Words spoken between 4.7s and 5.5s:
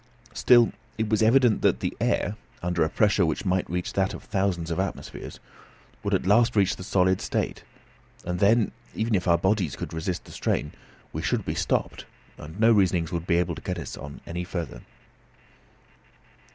of atmospheres,